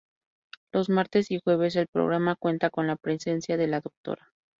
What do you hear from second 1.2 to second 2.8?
y jueves, el programa cuenta